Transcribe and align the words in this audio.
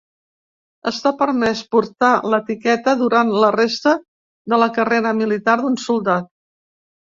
Està 0.91 1.11
permès 1.19 1.61
portar 1.75 2.09
l'etiqueta 2.35 2.95
durant 3.03 3.31
la 3.45 3.53
resta 3.59 3.95
de 4.55 4.63
la 4.65 4.73
carrera 4.81 5.15
militar 5.23 5.61
d'un 5.65 5.81
soldat. 5.89 6.35